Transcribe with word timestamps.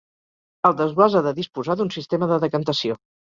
El 0.69 0.73
desguàs 0.79 1.17
ha 1.19 1.21
de 1.27 1.33
disposar 1.41 1.77
d'un 1.83 1.93
sistema 1.99 2.31
de 2.33 2.41
decantació. 2.47 2.99